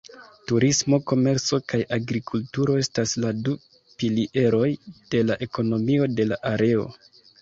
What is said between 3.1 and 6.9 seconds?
la du pilieroj de la ekonomio de la areo.